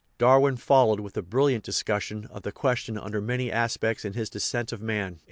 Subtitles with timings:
[0.17, 4.31] Darwin followed with a brill iant discussion of the question under many aspects in his
[4.31, 5.19] Descent of Man (1871).